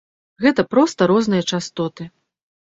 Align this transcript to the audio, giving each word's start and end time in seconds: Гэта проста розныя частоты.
Гэта 0.45 0.63
проста 0.71 1.09
розныя 1.11 1.43
частоты. 1.53 2.09